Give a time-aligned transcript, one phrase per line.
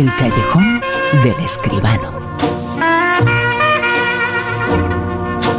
[0.00, 0.80] El callejón
[1.22, 2.10] del escribano.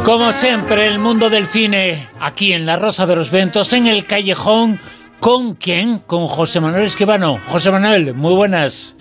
[0.04, 4.04] Como siempre, el mundo del cine, aquí en La Rosa de los Ventos, en el
[4.04, 4.80] callejón,
[5.20, 5.98] ¿con quién?
[5.98, 7.38] Con José Manuel Escribano.
[7.50, 8.96] José Manuel, muy buenas.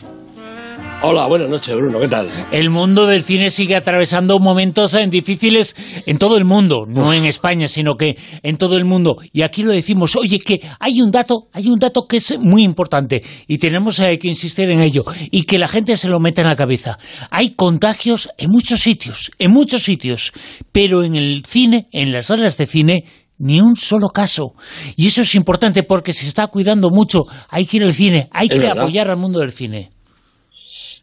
[1.04, 2.30] Hola, buenas noches, Bruno, ¿qué tal?
[2.52, 5.76] El mundo del cine sigue atravesando momentos eh, difíciles
[6.06, 9.18] en todo el mundo, no en España, sino que en todo el mundo.
[9.34, 12.62] Y aquí lo decimos, oye, que hay un dato, hay un dato que es muy
[12.62, 16.42] importante y tenemos eh, que insistir en ello y que la gente se lo meta
[16.42, 17.00] en la cabeza.
[17.32, 20.32] Hay contagios en muchos sitios, en muchos sitios,
[20.72, 23.06] pero en el cine, en las salas de cine,
[23.40, 24.54] ni un solo caso.
[24.98, 27.24] Y eso es importante porque se está cuidando mucho.
[27.50, 29.90] Hay que ir al cine, hay que apoyar al mundo del cine.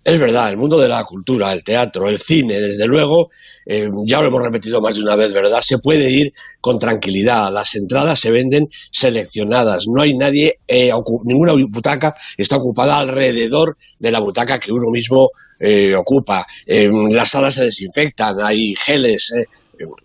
[0.08, 3.28] Es verdad, el mundo de la cultura, el teatro, el cine, desde luego,
[3.66, 5.60] eh, ya lo hemos repetido más de una vez, ¿verdad?
[5.60, 7.52] Se puede ir con tranquilidad.
[7.52, 9.84] Las entradas se venden seleccionadas.
[9.86, 10.90] No hay nadie, eh,
[11.24, 15.28] ninguna butaca está ocupada alrededor de la butaca que uno mismo
[15.60, 16.46] eh, ocupa.
[16.66, 19.30] las salas se desinfectan, hay geles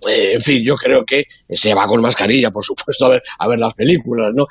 [0.07, 3.59] en fin, yo creo que se va con mascarilla, por supuesto, a ver, a ver
[3.59, 4.47] las películas, ¿no?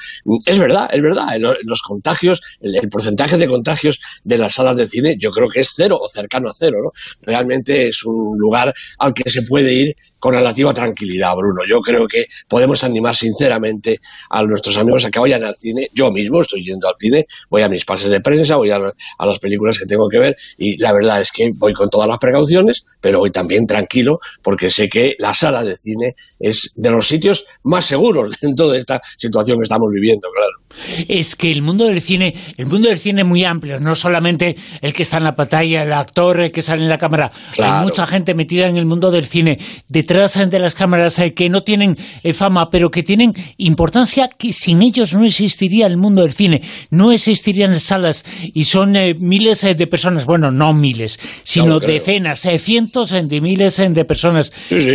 [0.47, 1.27] Es verdad, es verdad,
[1.63, 5.73] los contagios, el, porcentaje de contagios de las salas de cine, yo creo que es
[5.75, 6.93] cero o cercano a cero, ¿no?
[7.23, 11.63] Realmente es un lugar al que se puede ir con relativa tranquilidad, Bruno.
[11.69, 14.01] Yo creo que podemos animar sinceramente
[14.31, 15.89] a nuestros amigos a que vayan al cine.
[15.93, 19.39] Yo mismo estoy yendo al cine, voy a mis pases de prensa, voy a, las
[19.41, 22.85] películas que tengo que ver y la verdad es que voy con todas las precauciones,
[23.01, 27.47] pero voy también tranquilo porque sé que la sala de cine es de los sitios
[27.65, 30.63] más seguros en toda esta situación que estamos viviendo, claro.
[31.09, 34.57] Es que el mundo del cine, el mundo del cine es muy amplio, no solamente
[34.81, 37.31] el que está en la pantalla, el actor que sale en la cámara,
[37.63, 41.49] hay mucha gente metida en el mundo del cine, detrás de las cámaras eh, que
[41.51, 46.23] no tienen eh, fama, pero que tienen importancia que sin ellos no existiría el mundo
[46.23, 48.25] del cine, no existirían salas
[48.55, 54.05] y son eh, miles de personas, bueno, no miles, sino decenas, cientos de miles de
[54.05, 54.53] personas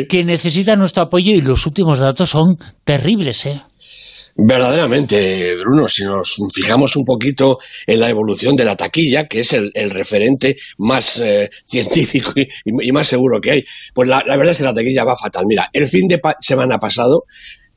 [0.08, 3.62] que necesitan nuestro apoyo y los últimos datos son terribles, ¿eh?
[4.40, 7.58] Verdaderamente, Bruno, si nos fijamos un poquito
[7.88, 13.08] en la evolución de la taquilla, que es el, referente más eh, científico y, más
[13.08, 13.64] seguro que hay,
[13.96, 15.46] pues la, verdad es que la taquilla va fatal.
[15.48, 17.26] Mira, el fin de semana pasado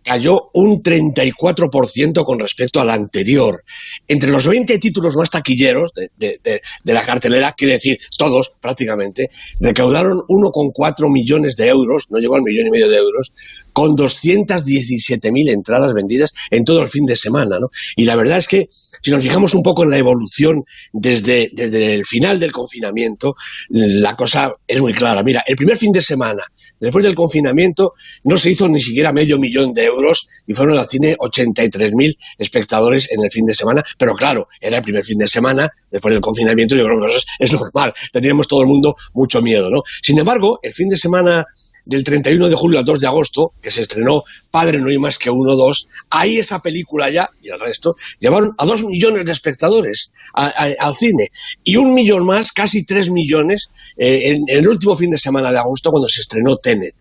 [0.04, 3.62] cayó un 34% con respecto al anterior.
[4.08, 6.40] Entre los 20 títulos más taquilleros de,
[6.84, 12.68] la cartelera, quiere decir todos prácticamente, recaudaron 1,4 millones de euros, no llegó al millón
[12.68, 13.32] y medio de euros,
[13.72, 17.58] con 217.000 entradas vendidas en todo el fin de semana.
[17.58, 17.70] ¿no?
[17.96, 18.68] Y la verdad es que
[19.02, 23.34] si nos fijamos un poco en la evolución desde, desde el final del confinamiento,
[23.70, 25.22] la cosa es muy clara.
[25.22, 26.42] Mira, el primer fin de semana
[26.80, 30.88] Después del confinamiento no se hizo ni siquiera medio millón de euros y fueron al
[30.88, 33.84] cine 83.000 espectadores en el fin de semana.
[33.98, 37.24] Pero claro, era el primer fin de semana después del confinamiento yo creo que eso
[37.38, 37.92] es, normal.
[38.12, 39.82] Teníamos todo el mundo mucho miedo, ¿no?
[40.02, 41.44] Sin embargo, el fin de semana
[41.90, 45.18] del 31 de julio al 2 de agosto, que se estrenó Padre no hay más
[45.18, 49.32] que uno, dos, ahí esa película ya, y el resto, llevaron a dos millones de
[49.32, 51.32] espectadores al cine.
[51.64, 55.58] Y un millón más, casi tres millones, eh, en, el último fin de semana de
[55.58, 56.94] agosto, cuando se estrenó Tenet.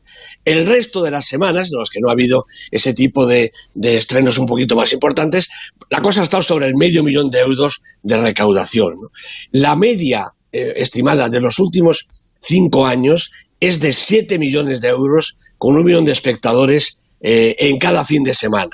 [0.43, 4.39] El resto de las semanas, en las que no ha habido ese tipo de, estrenos
[4.39, 5.49] un poquito más importantes,
[5.91, 8.95] la cosa ha estado sobre el medio millón de euros de recaudación.
[9.51, 12.07] La media eh, estimada de los últimos
[12.39, 17.77] cinco años es de 7 millones de euros con un millón de espectadores eh, en
[17.77, 18.71] cada fin de semana.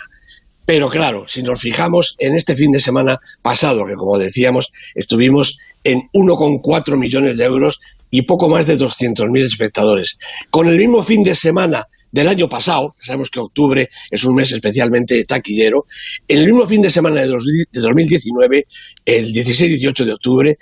[0.66, 5.58] Pero claro, si nos fijamos en este fin de semana pasado, que como decíamos, estuvimos
[5.84, 7.80] en 1,4 millones de euros
[8.10, 10.18] y poco más de 200.000 espectadores.
[10.50, 14.52] Con el mismo fin de semana del año pasado, sabemos que octubre es un mes
[14.52, 15.86] especialmente taquillero,
[16.28, 18.66] en el mismo fin de semana de 2019,
[19.06, 20.58] el 16-18 de octubre,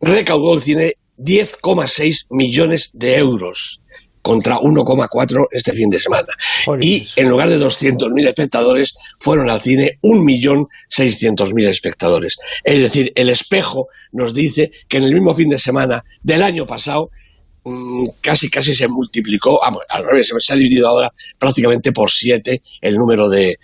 [0.00, 3.80] recaudó el cine 10,6 millones de euros
[4.22, 6.28] contra 1,4 este fin de semana.
[6.80, 12.36] Y en lugar de 200.000 espectadores, fueron al cine 1.600.000 espectadores.
[12.64, 16.66] Es decir, el espejo nos dice que en el mismo fin de semana del año
[16.66, 17.10] pasado
[18.20, 19.60] casi casi se multiplicó,
[20.10, 23.58] revés, se ha dividido ahora prácticamente por siete el número de,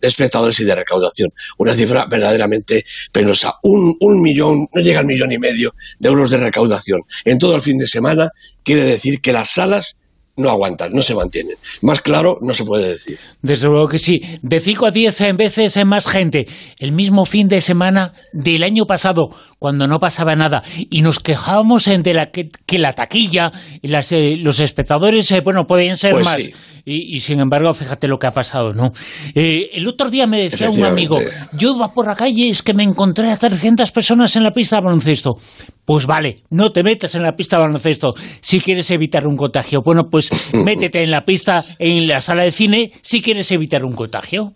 [0.00, 1.30] espectadores y de recaudación.
[1.58, 3.54] Una cifra verdaderamente penosa.
[3.62, 7.56] Un, un millón, no llega al millón y medio de euros de recaudación en todo
[7.56, 8.30] el fin de semana,
[8.62, 9.96] quiere decir que las salas
[10.36, 11.56] no aguantan, no se mantienen.
[11.82, 13.18] Más claro no se puede decir.
[13.42, 14.22] Desde luego que sí.
[14.40, 16.46] De 5 a 10 veces más gente.
[16.78, 19.28] El mismo fin de semana del año pasado,
[19.62, 20.64] cuando no pasaba nada.
[20.90, 25.96] Y nos quejábamos de la, que, la taquilla, las, eh, los espectadores, eh, bueno, podían
[25.96, 26.50] ser pues más.
[26.84, 28.92] Y, sin embargo, fíjate lo que ha pasado, ¿no?
[29.36, 31.16] Eh, el otro día me decía un amigo,
[31.52, 34.76] yo iba por la calle, es que me encontré a 300 personas en la pista
[34.76, 35.38] de baloncesto.
[35.84, 39.82] Pues vale, no te metas en la pista de baloncesto si quieres evitar un contagio.
[39.82, 43.94] Bueno, pues métete en la pista, en la sala de cine, si quieres evitar un
[43.94, 44.54] contagio.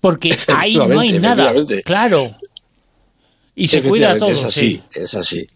[0.00, 1.52] Porque ahí no hay nada.
[1.84, 2.34] Claro.
[3.54, 4.30] Y se cuida todo.
[4.30, 5.46] Es así, es así.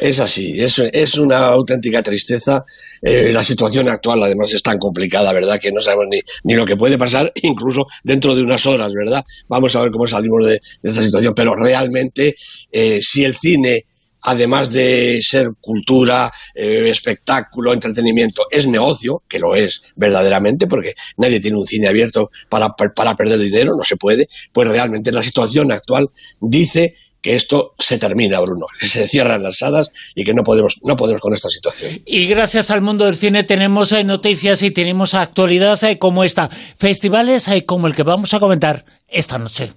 [0.00, 0.60] Es así.
[0.60, 2.64] Es, es una auténtica tristeza.
[3.00, 5.58] Eh, la situación actual, además, es tan complicada, ¿verdad?
[5.58, 9.24] Que no sabemos ni, ni lo que puede pasar, incluso dentro de unas horas, ¿verdad?
[9.48, 11.32] Vamos a ver cómo salimos de, esta situación.
[11.34, 12.36] Pero realmente,
[12.70, 13.86] eh, si el cine
[14.22, 21.40] además de ser cultura, eh, espectáculo, entretenimiento, es negocio, que lo es verdaderamente, porque nadie
[21.40, 25.70] tiene un cine abierto para, para perder dinero, no se puede, pues realmente la situación
[25.70, 26.10] actual
[26.40, 30.80] dice que esto se termina, Bruno, que se cierran las salas y que no podemos,
[30.84, 32.00] no podemos con esta situación.
[32.06, 36.48] Y gracias al mundo del cine tenemos eh, noticias y tenemos actualidad eh, como esta,
[36.78, 39.72] festivales eh, como el que vamos a comentar esta noche.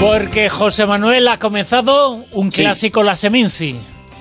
[0.00, 3.76] Porque José Manuel ha comenzado un clásico, La Seminci.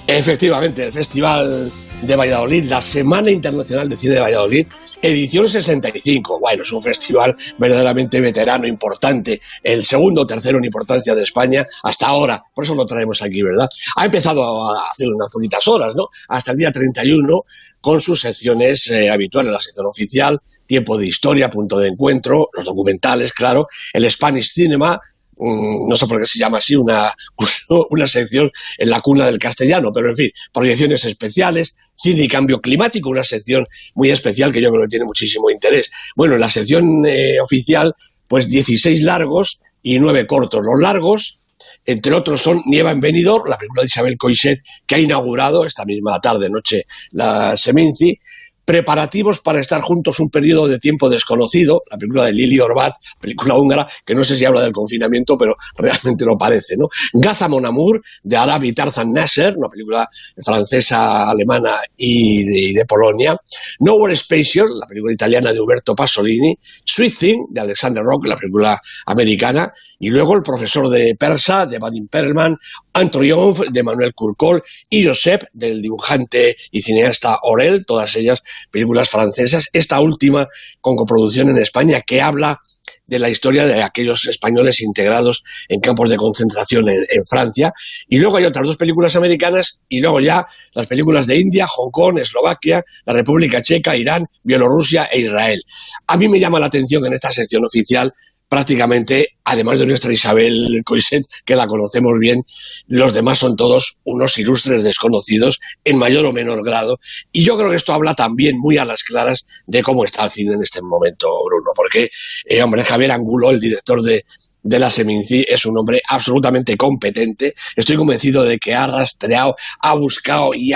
[0.07, 1.71] Efectivamente, el Festival
[2.01, 4.67] de Valladolid, la Semana Internacional de Cine de Valladolid,
[5.01, 6.39] edición 65.
[6.39, 11.65] Bueno, es un festival verdaderamente veterano, importante, el segundo o tercero en importancia de España
[11.83, 13.67] hasta ahora, por eso lo traemos aquí, ¿verdad?
[13.95, 16.07] Ha empezado a hacer unas poquitas horas, ¿no?
[16.29, 17.41] Hasta el día 31
[17.81, 22.65] con sus secciones eh, habituales, la sección oficial, tiempo de historia, punto de encuentro, los
[22.65, 24.99] documentales, claro, el Spanish Cinema,
[25.39, 27.13] no sé por qué se llama así, una,
[27.89, 32.61] una sección en la cuna del castellano, pero en fin, proyecciones especiales, cine y cambio
[32.61, 35.89] climático, una sección muy especial que yo creo que tiene muchísimo interés.
[36.15, 37.93] Bueno, en la sección eh, oficial,
[38.27, 40.61] pues 16 largos y 9 cortos.
[40.63, 41.39] Los largos,
[41.85, 45.85] entre otros, son Nieva en Benidorm, la película de Isabel Coixet, que ha inaugurado esta
[45.85, 48.19] misma tarde, noche, la Seminci,
[48.67, 53.55] preparativos para estar juntos un periodo de tiempo desconocido, la película de Lili Orbat, película
[53.55, 56.89] húngara, que no sé si habla del confinamiento, pero realmente lo parece, ¿no?
[57.13, 60.09] Gaza Mon Amour, de Arabi Tarzan Nasser, una película
[60.43, 63.37] francesa, alemana y de, Polonia,
[63.79, 68.81] Nowhere Spatial, la película italiana de Huberto Pasolini, Sweet Thing, de Alexander Rock, la película
[69.05, 72.57] americana, y luego El profesor de persa, de Vadim Perlman,
[72.93, 79.09] Un Triomphe, de Manuel Curcol, y Josep, del dibujante y cineasta Orel, todas ellas películas
[79.09, 80.47] francesas, esta última
[80.81, 82.59] con coproducción en España que habla
[83.07, 87.73] de la historia de aquellos españoles integrados en campos de concentración en, Francia.
[88.07, 91.89] Y luego hay otras dos películas americanas y luego ya las películas de India, Hong
[91.91, 95.61] Kong, Eslovaquia, la República Checa, Irán, Bielorrusia e Israel.
[96.07, 98.13] A mí me llama la atención en esta sección oficial
[98.49, 102.41] prácticamente, además de nuestra Isabel Coiset, que la conocemos bien,
[102.87, 106.97] los demás son todos unos ilustres desconocidos en mayor o menor grado.
[107.31, 110.31] Y yo creo que esto habla también muy a las claras de cómo está el
[110.31, 112.09] cine en este momento, Bruno, porque,
[112.45, 114.25] eh, hombre, Javier Angulo, el director de,
[114.67, 117.55] de la Seminci es un hombre absolutamente competente.
[117.75, 120.73] Estoy convencido de que ha rastreado, ha buscado y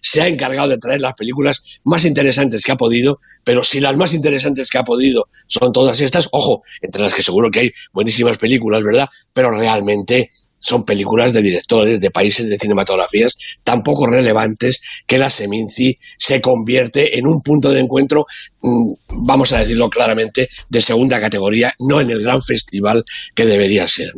[0.00, 3.94] se ha encargado de traer las películas más interesantes que ha podido, pero si las
[3.94, 7.72] más interesantes que ha podido son todas estas, ojo, entre las que seguro que hay
[7.92, 9.08] buenísimas películas, ¿verdad?
[9.34, 10.30] Pero realmente
[10.66, 16.40] son películas de directores de países de cinematografías tan poco relevantes que la Seminci se
[16.40, 18.26] convierte en un punto de encuentro,
[18.62, 23.86] mm, vamos a decirlo claramente, de segunda categoría, no en el gran festival que debería
[23.86, 24.12] ser.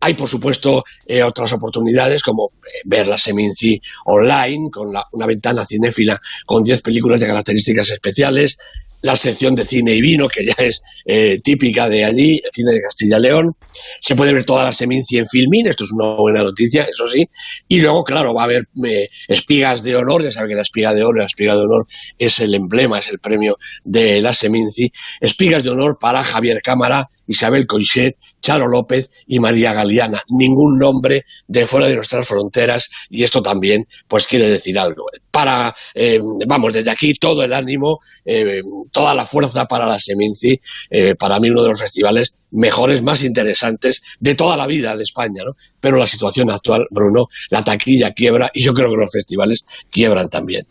[0.00, 5.64] Hay, por supuesto, eh, otras oportunidades como eh, ver la Seminci online, con una ventana
[5.64, 8.58] cinéfila con 10 películas de características especiales,
[9.02, 12.80] la sección de cine y vino, que ya es eh, típica de allí, cine de
[12.80, 13.56] Castilla y León.
[14.00, 17.24] Se puede ver toda la Seminci en Filmin, esto es una buena noticia, eso sí.
[17.68, 20.94] Y luego, claro, va a haber eh, espigas de honor, ya saben que la espiga
[20.94, 21.86] de oro, la espiga de honor
[22.18, 24.90] es el emblema, es el premio de la Seminci.
[25.20, 30.22] Espigas de honor para Javier Cámara, Isabel Coixet, Charo López y María Galeana.
[30.28, 35.06] Ningún nombre de fuera de nuestras fronteras y esto también pues quiere decir algo.
[35.30, 40.58] Para, eh, vamos, desde aquí todo el ánimo, eh, toda la fuerza para la Seminci,
[40.90, 45.04] eh, para mí uno de los festivales mejores, más interesantes de toda la vida de
[45.04, 45.54] España, ¿no?
[45.80, 50.28] Pero la situación actual, Bruno, la taquilla quiebra y yo creo que los festivales quiebran
[50.28, 50.66] también.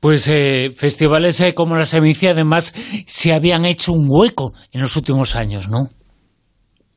[0.00, 2.72] Pues eh, festivales eh, como la Semicia además
[3.06, 5.90] se habían hecho un hueco en los últimos años, ¿no?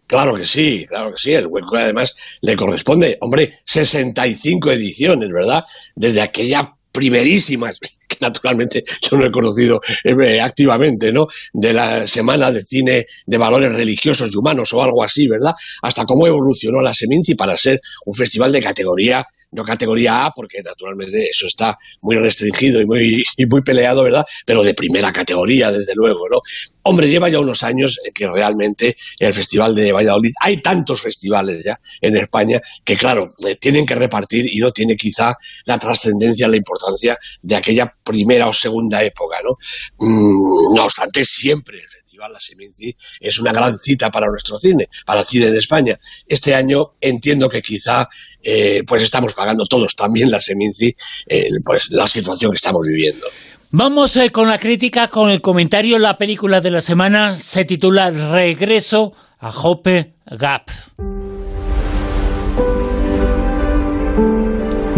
[0.07, 1.33] Claro que sí, claro que sí.
[1.33, 5.63] El hueco además le corresponde, hombre, 65 ediciones, ¿verdad?
[5.95, 11.27] Desde aquella primerísimas, que naturalmente yo no he conocido eh, activamente, ¿no?
[11.51, 15.53] De la Semana de Cine de Valores Religiosos y Humanos o algo así, ¿verdad?
[15.81, 20.61] Hasta cómo evolucionó la Seminci para ser un festival de categoría no categoría A, porque
[20.61, 24.25] naturalmente eso está muy restringido y muy, y muy peleado, ¿verdad?
[24.45, 26.39] Pero de primera categoría, desde luego, ¿no?
[26.85, 31.79] Hombre, lleva ya unos años que realmente el Festival de Valladolid, hay tantos festivales ya
[32.01, 35.33] en España que, claro, eh, tienen que repartir y no tiene quizá
[35.65, 39.57] la trascendencia, la importancia de aquella primera o segunda época, ¿no?
[39.99, 41.81] Mm, no obstante, siempre
[42.17, 45.99] la Seminci es una gran cita para nuestro cine, para el cine en España.
[46.27, 48.07] Este año entiendo que quizá
[48.41, 50.95] eh, pues estamos pagando todos también la Seminci,
[51.27, 53.27] eh, pues la situación que estamos viviendo.
[53.71, 55.97] Vamos eh, con la crítica, con el comentario.
[55.97, 60.69] La película de la semana se titula Regreso a Hope Gap.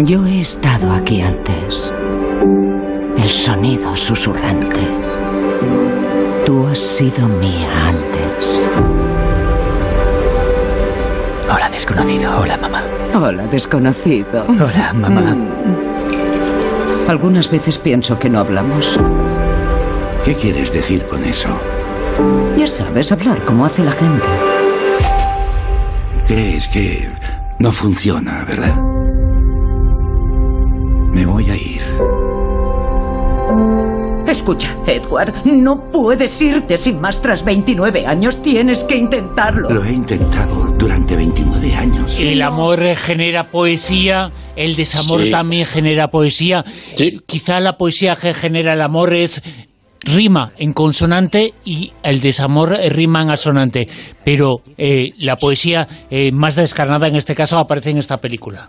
[0.00, 1.90] Yo he estado aquí antes.
[3.16, 4.95] El sonido susurrante
[6.46, 8.68] Tú has sido mía antes.
[11.52, 12.38] Hola, desconocido.
[12.38, 12.84] Hola, mamá.
[13.16, 14.46] Hola, desconocido.
[14.48, 15.34] Hola, mamá.
[15.34, 17.10] Mm.
[17.10, 18.96] Algunas veces pienso que no hablamos.
[20.24, 21.48] ¿Qué quieres decir con eso?
[22.56, 24.26] Ya sabes, hablar como hace la gente.
[26.28, 27.10] Crees que
[27.58, 28.80] no funciona, ¿verdad?
[31.10, 31.82] Me voy a ir.
[34.28, 38.42] Escucha, Edward, no puedes irte sin más tras 29 años.
[38.42, 39.70] Tienes que intentarlo.
[39.70, 42.16] Lo he intentado durante 29 años.
[42.18, 46.64] El amor genera poesía, el desamor también genera poesía.
[47.26, 49.42] Quizá la poesía que genera el amor es
[50.02, 53.88] rima en consonante y el desamor rima en asonante.
[54.24, 58.68] Pero eh, la poesía eh, más descarnada en este caso aparece en esta película.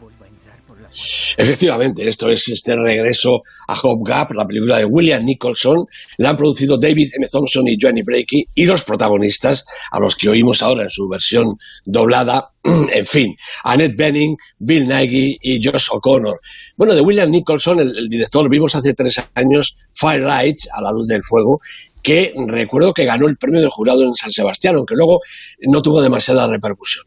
[1.37, 5.85] Efectivamente, esto es este regreso a Hope Gap, la película de William Nicholson.
[6.17, 7.27] La han producido David M.
[7.31, 11.55] Thompson y Johnny Breaky y los protagonistas, a los que oímos ahora en su versión
[11.85, 16.41] doblada, en fin, Annette Benning, Bill Nighy y Josh O'Connor.
[16.75, 21.05] Bueno, de William Nicholson, el, el, director, vimos hace tres años Firelight, a la luz
[21.05, 21.61] del fuego,
[22.01, 25.19] que recuerdo que ganó el premio del jurado en San Sebastián, aunque luego
[25.67, 27.05] no tuvo demasiada repercusión.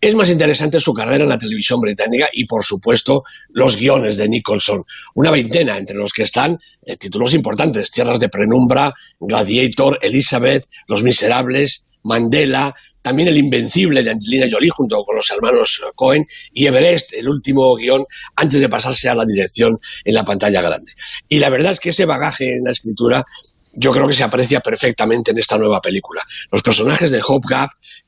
[0.00, 4.28] Es más interesante su carrera en la televisión británica y, por supuesto, los guiones de
[4.28, 4.84] Nicholson.
[5.14, 11.02] Una veintena, entre los que están eh, títulos importantes, Tierras de Prenumbra, Gladiator, Elizabeth, Los
[11.02, 17.14] Miserables, Mandela, también El Invencible de Angelina Jolie junto con los hermanos Cohen y Everest,
[17.14, 18.04] el último guion
[18.36, 20.92] antes de pasarse a la dirección en la pantalla grande.
[21.28, 23.24] Y la verdad es que ese bagaje en la escritura
[23.72, 26.22] yo creo que se aprecia perfectamente en esta nueva película.
[26.50, 27.48] Los personajes de Hope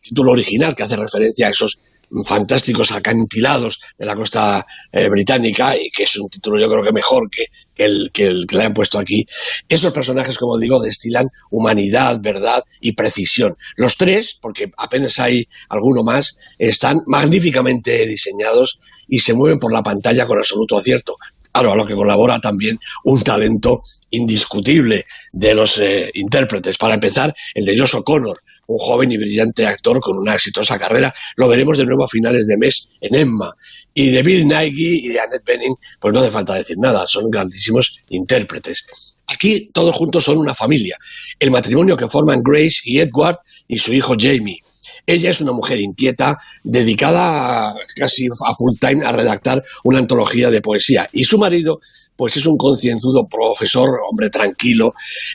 [0.00, 1.78] título original que hace referencia a esos
[2.24, 6.92] fantásticos acantilados de la costa eh, británica y que es un título yo creo que
[6.92, 7.44] mejor que,
[7.76, 9.24] el, que, el, que le han puesto aquí.
[9.68, 13.56] Esos personajes, como digo, destilan humanidad, verdad y precisión.
[13.76, 18.78] Los tres, porque apenas hay alguno más, están magníficamente diseñados
[19.08, 21.16] y se mueven por la pantalla con absoluto acierto.
[21.52, 26.76] Claro, a lo que colabora también un talento indiscutible de los eh, intérpretes.
[26.76, 28.40] Para empezar, el de Josh O'Connor,
[28.70, 31.12] un joven y brillante actor con una exitosa carrera.
[31.36, 33.50] Lo veremos de nuevo a finales de mes en Emma.
[33.92, 37.28] Y de Bill Nighy y de Annette Bening, pues no hace falta decir nada, son
[37.30, 38.84] grandísimos intérpretes.
[39.26, 40.96] Aquí todos juntos son una familia.
[41.40, 44.60] El matrimonio que forman Grace y Edward y su hijo Jamie.
[45.04, 50.60] Ella es una mujer inquieta, dedicada casi a full time a redactar una antología de
[50.60, 51.08] poesía.
[51.12, 51.80] Y su marido,
[52.20, 54.92] pues es un concienzudo profesor, hombre tranquilo.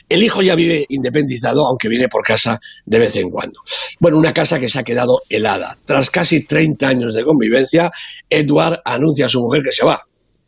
[0.08, 3.58] El hijo ya vive independizado, aunque viene por casa de vez en cuando.
[3.98, 5.76] Bueno, una casa que se ha quedado helada.
[5.84, 7.90] Tras casi 30 años de convivencia,
[8.30, 10.00] Edward anuncia a su mujer que se va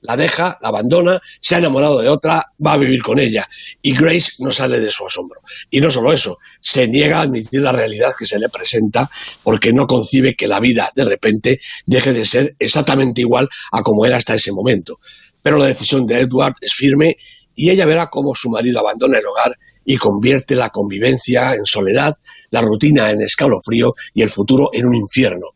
[0.02, 3.48] la deja, la abandona, se ha enamorado de otra, va a vivir con ella.
[3.82, 5.40] Y Grace no sale de su asombro.
[5.70, 9.10] Y no solo eso, se niega a admitir la realidad que se le presenta
[9.42, 14.06] porque no concibe que la vida de repente deje de ser exactamente igual a como
[14.06, 15.00] era hasta ese momento.
[15.42, 17.16] Pero la decisión de Edward es firme
[17.54, 22.16] y ella verá cómo su marido abandona el hogar y convierte la convivencia en soledad,
[22.50, 25.46] la rutina en escalofrío y el futuro en un infierno.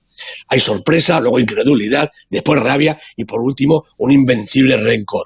[0.49, 5.25] Hay sorpresa, luego incredulidad, después rabia y por último un invencible rencor.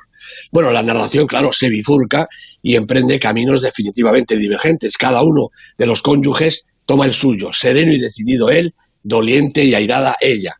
[0.51, 2.27] Bueno, la narración, claro, se bifurca
[2.63, 4.97] y emprende caminos definitivamente divergentes.
[4.97, 10.17] Cada uno de los cónyuges toma el suyo, sereno y decidido él, doliente y airada
[10.21, 10.57] ella.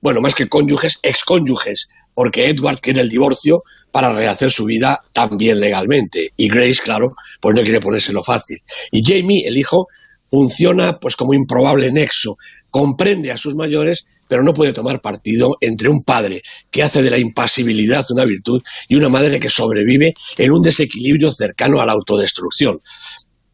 [0.00, 5.60] Bueno, más que cónyuges, excónyuges, porque Edward quiere el divorcio para rehacer su vida también
[5.60, 6.32] legalmente.
[6.34, 8.56] Y Grace, claro, pues no quiere ponérselo fácil.
[8.90, 9.86] Y Jamie, el hijo,
[10.24, 12.38] funciona pues como improbable nexo
[12.70, 17.10] comprende a sus mayores, pero no puede tomar partido entre un padre que hace de
[17.10, 21.92] la impasibilidad una virtud y una madre que sobrevive en un desequilibrio cercano a la
[21.92, 22.80] autodestrucción.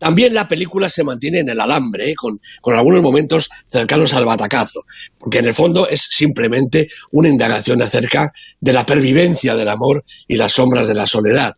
[0.02, 2.14] También la película se mantiene en el alambre, ¿eh?
[2.16, 4.84] con, con, algunos momentos cercanos al batacazo,
[5.16, 10.38] porque en el fondo es simplemente una indagación acerca de la pervivencia del amor y
[10.38, 11.54] las sombras de la soledad,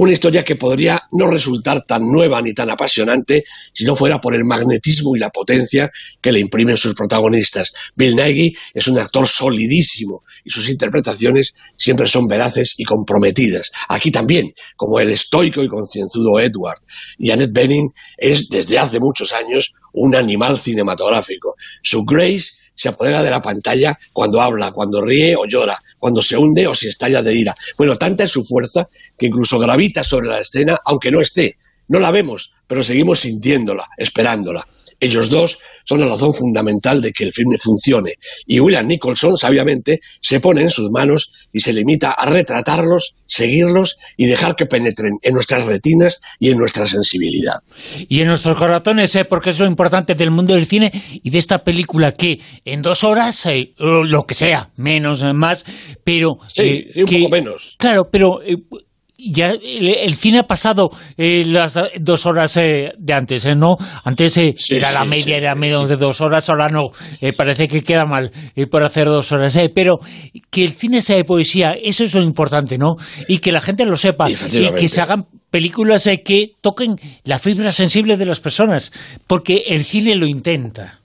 [0.00, 4.32] una historia que podría no resultar tan nueva ni tan apasionante si no fuera por
[4.32, 5.90] el magnetismo y la potencia
[6.20, 7.72] que le imprimen sus protagonistas.
[7.96, 13.72] Bill Nighy es un actor solidísimo y sus interpretaciones siempre son veraces y comprometidas.
[13.88, 16.80] Aquí también, como el estoico y concienzudo Edward.
[17.18, 21.56] Y Annette Bening es desde hace muchos años un animal cinematográfico.
[21.82, 26.36] Su Grace se apodera de la pantalla cuando habla, cuando ríe o llora, cuando se
[26.36, 27.56] hunde o se estalla de ira.
[27.76, 31.58] Bueno, tanta es su fuerza que incluso gravita sobre la escena aunque no esté.
[31.88, 34.64] No la vemos, pero seguimos sintiéndola, esperándola.
[35.00, 38.14] Ellos dos son la razón fundamental de que el filme funcione,
[38.46, 43.96] y William Nicholson, sabiamente, se pone en sus manos y se limita a retratarlos, seguirlos
[44.16, 47.56] y dejar que penetren en nuestras retinas y en nuestra sensibilidad.
[48.08, 49.24] Y en nuestros corazones, ¿eh?
[49.24, 53.04] porque es lo importante del mundo del cine y de esta película que en dos
[53.04, 55.64] horas, eh, lo que sea, menos, más,
[56.04, 56.38] pero...
[56.48, 57.76] Sí, un poco menos.
[57.78, 58.40] Claro, pero
[59.18, 63.56] ya el, cine ha pasado eh, las dos horas eh, de antes, ¿eh?
[63.56, 63.76] ¿no?
[64.04, 66.92] Antes era la media, era menos de dos horas, ahora no,
[67.36, 68.30] parece que queda mal
[68.70, 70.00] por hacer dos horas, pero
[70.50, 72.96] que el cine sea de poesía, eso es lo importante, ¿no?
[73.26, 77.72] Y que la gente lo sepa, y que se hagan películas que toquen la fibra
[77.72, 78.92] sensible de las personas,
[79.26, 80.97] porque el cine lo intenta.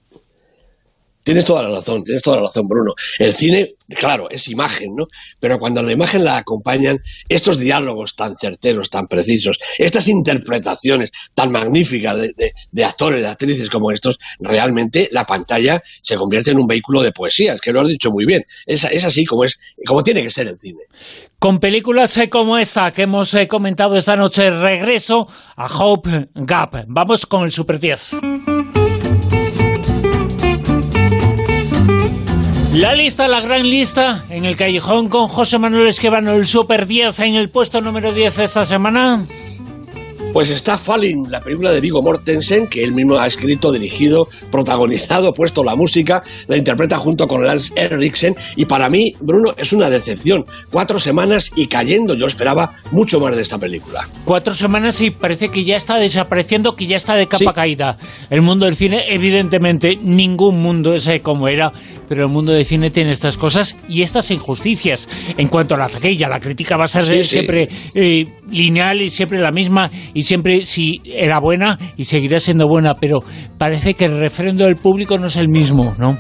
[1.24, 2.94] Tienes toda la razón, tienes toda la razón, Bruno.
[3.18, 5.06] El cine, claro, es imagen, ¿no?
[5.40, 7.00] Pero cuando la imagen la acompañan
[7.30, 12.18] estos diálogos tan certeros, tan precisos, estas interpretaciones tan magníficas
[12.72, 17.14] de, actores, de actrices como estos, realmente la pantalla se convierte en un vehículo de
[17.14, 17.54] poesía.
[17.54, 18.44] Es que lo has dicho muy bien.
[18.66, 19.56] Es, así como es,
[19.88, 20.82] como tiene que ser el cine.
[21.40, 26.86] Con películas eh, como esta que hemos eh, comentado esta noche, regreso a Hope Gap.
[26.88, 28.83] Vamos con el Super 10.
[32.74, 37.20] La lista, la gran lista, en el callejón con José Manuel Esquivano, el Super 10
[37.20, 39.28] en el puesto número 10 esta semana.
[40.34, 45.32] Pues está Falling, la película de Vigo Mortensen, que él mismo ha escrito, dirigido, protagonizado,
[45.32, 49.92] puesto la música, la interpreta junto con Lance Eriksen, y para mí, Bruno, es una
[49.92, 50.44] decepción.
[50.72, 54.10] Cuatro semanas y cayendo, yo esperaba mucho más de esta película.
[54.26, 58.00] Cuatro semanas y parece que ya está desapareciendo, que ya está de capa caída.
[58.32, 61.72] El mundo del cine, evidentemente, ningún mundo es eh, como era,
[62.10, 65.08] pero el mundo del cine tiene estas cosas y estas injusticias.
[65.38, 69.40] En cuanto a la taquilla, la crítica va a ser siempre eh, lineal y siempre
[69.40, 73.24] la misma, y siempre si era buena y seguirá siendo buena, pero
[73.58, 76.18] parece que el refrendo del público no es el mismo, ¿no?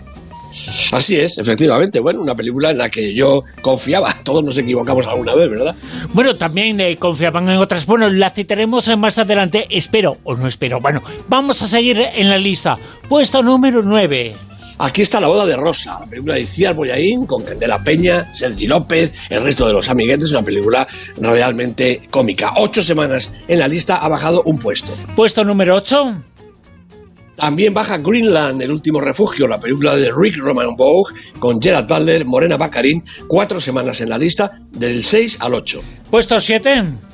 [0.91, 1.99] Así es, efectivamente.
[1.99, 4.13] Bueno, una película en la que yo confiaba.
[4.23, 5.75] Todos nos equivocamos alguna vez, ¿verdad?
[6.13, 7.85] Bueno, también eh, confiaban en otras.
[7.85, 9.67] Bueno, la citaremos más adelante.
[9.69, 10.79] Espero o no espero.
[10.79, 12.77] Bueno, vamos a seguir en la lista.
[13.09, 14.52] Puesto número 9.
[14.79, 18.67] Aquí está La boda de Rosa, la película de Ciar Boyaín con Candela Peña, Sergi
[18.67, 22.53] López, el resto de los amiguetes, una película realmente cómica.
[22.57, 24.93] Ocho semanas en la lista, ha bajado un puesto.
[25.15, 26.23] Puesto número 8.
[27.35, 32.25] También baja Greenland, el último refugio, la película de Rick Roman Vogue con Gerard Butler,
[32.25, 35.81] Morena Baccarin, cuatro semanas en la lista, del 6 al 8.
[36.09, 37.12] Puesto 7.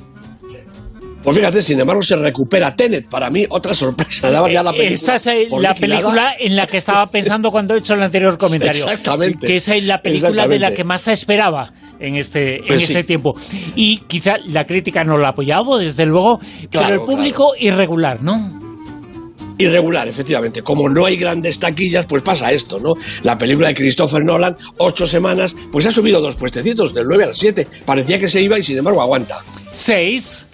[1.22, 3.08] Pues fíjate, sin embargo, se recupera Tenet.
[3.08, 4.30] Para mí, otra sorpresa.
[4.30, 7.78] Daba ya la película Esa es la película en la que estaba pensando cuando he
[7.78, 8.82] hecho el anterior comentario.
[8.84, 9.46] Exactamente.
[9.46, 13.04] Que es la película de la que más se esperaba en este, en pues este
[13.04, 13.38] tiempo.
[13.76, 18.60] Y quizá la crítica no la ha apoyado, desde luego, pero el público irregular, ¿no?
[19.60, 20.62] irregular, efectivamente.
[20.62, 22.94] Como no hay grandes taquillas, pues pasa esto, ¿no?
[23.22, 27.34] La película de Christopher Nolan, ocho semanas, pues ha subido dos puestecitos, del 9 al
[27.34, 27.66] 7.
[27.84, 29.44] Parecía que se iba y sin embargo aguanta.
[29.70, 30.46] Seis.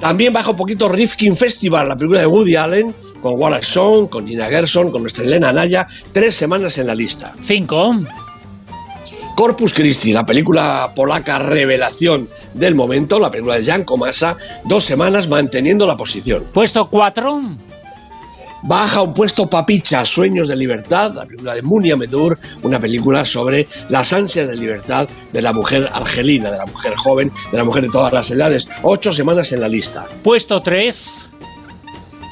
[0.00, 4.26] También baja un poquito Rifkin Festival, la película de Woody Allen, con Wallace Shawn, con
[4.26, 7.34] Gina Gerson, con nuestra Elena Naya, tres semanas en la lista.
[7.42, 7.96] Cinco.
[9.36, 15.28] Corpus Christi, la película polaca revelación del momento, la película de Jan Komasa, dos semanas
[15.28, 16.46] manteniendo la posición.
[16.52, 17.40] Puesto cuatro.
[18.62, 23.66] Baja un puesto Papicha, Sueños de Libertad, la película de Munia Medur, una película sobre
[23.88, 27.84] las ansias de libertad de la mujer argelina, de la mujer joven, de la mujer
[27.84, 28.68] de todas las edades.
[28.82, 30.06] Ocho semanas en la lista.
[30.22, 31.26] Puesto 3.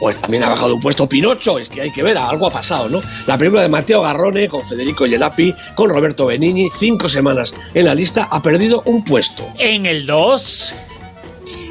[0.01, 2.89] Pues también ha bajado un puesto Pinocho, es que hay que ver, algo ha pasado,
[2.89, 3.03] ¿no?
[3.27, 7.95] La película de Mateo Garrone con Federico Yelapi, con Roberto Benigni, cinco semanas en la
[7.95, 9.49] lista, ha perdido un puesto.
[9.59, 10.75] En el 2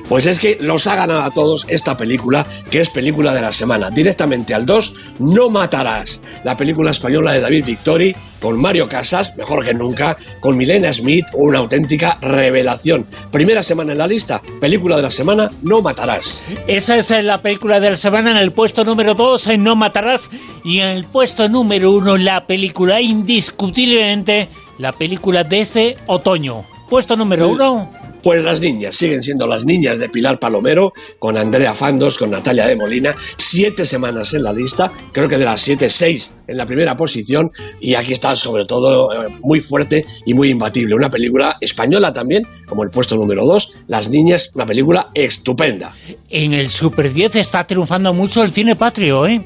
[0.09, 3.51] Pues es que los ha ganado a todos esta película, que es película de la
[3.51, 3.89] semana.
[3.89, 9.65] Directamente al 2, No Matarás, la película española de David Victori, con Mario Casas, mejor
[9.65, 13.05] que nunca, con Milena Smith, una auténtica revelación.
[13.31, 16.41] Primera semana en la lista, película de la semana, No Matarás.
[16.67, 20.29] Esa es la película de la semana en el puesto número 2, en No Matarás,
[20.63, 26.63] y en el puesto número 1, la película indiscutiblemente, la película de este otoño.
[26.89, 27.96] Puesto número 1.
[28.27, 32.67] Pues las niñas, siguen siendo las niñas de Pilar Palomero, con Andrea Fandos, con Natalia
[32.67, 36.65] de Molina, siete semanas en la lista, creo que de las siete, seis en la
[36.65, 40.93] primera posición, y aquí está sobre todo eh, muy fuerte y muy imbatible.
[40.93, 45.95] Una película española también, como el puesto número dos, Las niñas, una película estupenda.
[46.29, 49.41] En el Super 10 está triunfando mucho el cine patrio, ¿eh?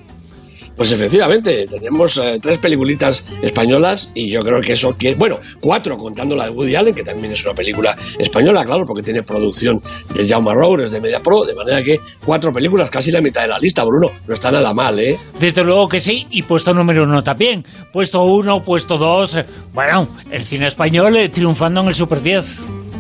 [0.76, 5.98] Pues efectivamente, tenemos eh, tres peliculitas españolas y yo creo que eso que bueno, cuatro
[5.98, 9.82] contando la de Woody Allen, que también es una película española, claro, porque tiene producción
[10.14, 13.50] de Jaume Roures, de Media Pro, de manera que cuatro películas, casi la mitad de
[13.50, 15.20] la lista, Bruno, no está nada mal, ¿eh?
[15.40, 20.08] Desde luego que sí, y puesto número uno también, puesto uno, puesto dos, eh, bueno,
[20.32, 22.91] el cine español eh, triunfando en el Super 10.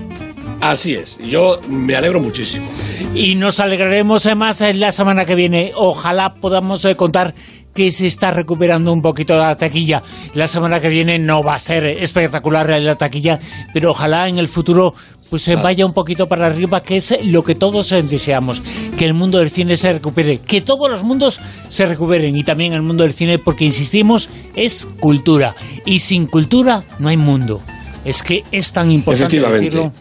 [0.61, 2.67] Así es, yo me alegro muchísimo.
[3.15, 5.71] Y nos alegraremos más la semana que viene.
[5.75, 7.33] Ojalá podamos contar
[7.73, 10.03] que se está recuperando un poquito la taquilla.
[10.33, 13.39] La semana que viene no va a ser espectacular la taquilla,
[13.73, 14.93] pero ojalá en el futuro
[15.31, 18.61] pues se vaya un poquito para arriba, que es lo que todos deseamos,
[18.97, 22.73] que el mundo del cine se recupere, que todos los mundos se recuperen y también
[22.73, 27.61] el mundo del cine, porque insistimos, es cultura y sin cultura no hay mundo.
[28.03, 29.93] Es que es tan importante decirlo.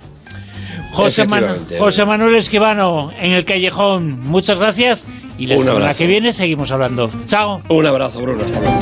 [0.93, 1.27] José,
[1.79, 5.07] José, Manuel Esquivano en el callejón, muchas gracias
[5.39, 7.11] y la semana que viene seguimos hablando.
[7.27, 7.63] Chao.
[7.69, 8.45] Un abrazo, Bruno.
[8.45, 8.81] Hasta luego.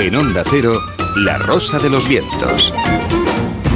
[0.00, 0.80] En Onda Cero,
[1.16, 2.72] La Rosa de los Vientos.